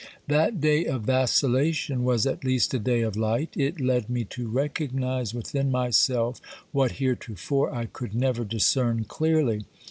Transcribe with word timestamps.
That 0.27 0.59
day 0.59 0.85
of 0.87 1.03
vacillation 1.03 2.03
was 2.03 2.25
at 2.25 2.43
least 2.43 2.73
a 2.73 2.79
day 2.79 3.01
of 3.01 3.15
light; 3.15 3.53
it 3.55 3.79
led 3.79 4.09
me 4.09 4.23
to 4.33 4.47
recognise 4.47 5.31
within 5.31 5.69
myself 5.69 6.41
what 6.71 6.93
heretofore 6.93 7.71
I 7.71 7.85
could 7.85 8.15
never 8.15 8.43
discern 8.43 9.03
clearly. 9.03 9.65